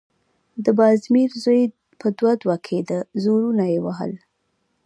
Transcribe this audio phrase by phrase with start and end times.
[0.63, 1.61] د بازمير زوی
[1.99, 4.13] په دوه_ دوه کېده، زورونه يې وهل…